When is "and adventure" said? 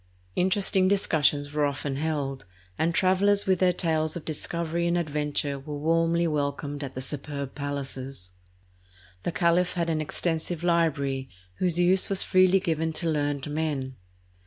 4.87-5.59